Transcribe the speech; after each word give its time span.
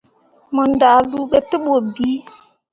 Mo 0.53 0.63
ndahluu 0.71 1.27
be 1.29 1.39
te 1.49 1.57
bu 1.63 1.73
bii. 1.93 2.19